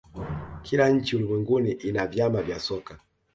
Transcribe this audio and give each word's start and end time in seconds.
kila 0.61 0.89
nchi 0.89 1.15
ulimwenguni 1.15 1.71
ina 1.71 2.07
vyama 2.07 2.41
vya 2.41 2.59
soka 2.59 2.99